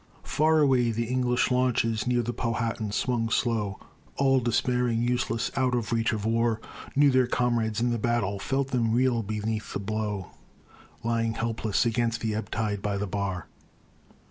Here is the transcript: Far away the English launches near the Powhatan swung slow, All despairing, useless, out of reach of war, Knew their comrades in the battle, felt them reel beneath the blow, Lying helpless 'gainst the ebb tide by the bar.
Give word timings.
Far 0.23 0.61
away 0.61 0.89
the 0.89 1.03
English 1.05 1.51
launches 1.51 2.07
near 2.07 2.23
the 2.23 2.33
Powhatan 2.33 2.91
swung 2.91 3.29
slow, 3.29 3.79
All 4.15 4.39
despairing, 4.39 5.03
useless, 5.03 5.51
out 5.55 5.75
of 5.75 5.93
reach 5.93 6.11
of 6.11 6.25
war, 6.25 6.59
Knew 6.95 7.11
their 7.11 7.27
comrades 7.27 7.79
in 7.79 7.91
the 7.91 7.99
battle, 7.99 8.39
felt 8.39 8.69
them 8.69 8.93
reel 8.93 9.21
beneath 9.21 9.73
the 9.73 9.79
blow, 9.79 10.31
Lying 11.03 11.33
helpless 11.35 11.85
'gainst 11.85 12.21
the 12.21 12.33
ebb 12.33 12.49
tide 12.49 12.81
by 12.81 12.97
the 12.97 13.05
bar. 13.05 13.45